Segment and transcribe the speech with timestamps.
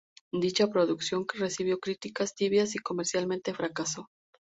[0.33, 4.07] Dicha producción recibió críticas tibias y comercialmente fracasó.